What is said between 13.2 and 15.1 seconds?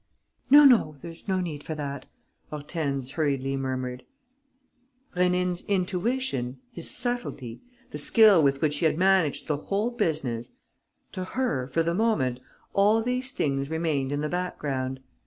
things remained in the background.